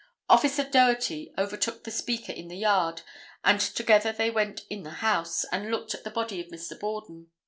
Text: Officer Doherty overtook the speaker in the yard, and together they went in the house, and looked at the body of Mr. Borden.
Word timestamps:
Officer 0.27 0.63
Doherty 0.67 1.31
overtook 1.37 1.83
the 1.83 1.91
speaker 1.91 2.33
in 2.33 2.47
the 2.47 2.57
yard, 2.57 3.03
and 3.43 3.61
together 3.61 4.11
they 4.11 4.31
went 4.31 4.61
in 4.67 4.81
the 4.81 4.89
house, 5.05 5.45
and 5.51 5.69
looked 5.69 5.93
at 5.93 6.03
the 6.03 6.09
body 6.09 6.41
of 6.41 6.47
Mr. 6.47 6.79
Borden. 6.79 7.29